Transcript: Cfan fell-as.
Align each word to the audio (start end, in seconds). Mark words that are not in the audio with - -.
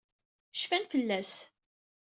Cfan 0.59 0.85
fell-as. 0.91 1.33